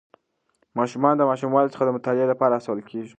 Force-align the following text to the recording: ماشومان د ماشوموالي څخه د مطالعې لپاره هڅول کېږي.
ماشومان 0.77 1.13
د 1.17 1.21
ماشوموالي 1.29 1.69
څخه 1.73 1.83
د 1.85 1.89
مطالعې 1.97 2.27
لپاره 2.31 2.53
هڅول 2.57 2.79
کېږي. 2.89 3.09